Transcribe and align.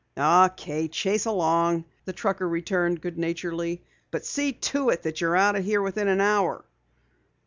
"Okay, 0.17 0.87
chase 0.87 1.25
along," 1.27 1.85
the 2.05 2.11
trucker 2.11 2.49
returned 2.49 3.01
good 3.01 3.19
naturedly. 3.19 3.83
"But 4.09 4.25
see 4.25 4.51
to 4.53 4.89
it 4.89 5.03
that 5.03 5.21
you're 5.21 5.35
out 5.37 5.55
of 5.55 5.63
here 5.63 5.83
within 5.83 6.07
an 6.07 6.19
hour." 6.21 6.65